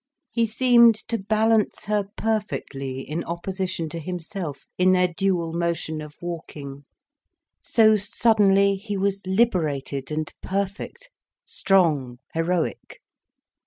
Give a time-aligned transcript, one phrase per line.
[0.31, 6.15] He seemed to balance her perfectly in opposition to himself, in their dual motion of
[6.23, 6.85] walking.
[7.61, 11.11] So, suddenly, he was liberated and perfect,
[11.45, 12.99] strong, heroic.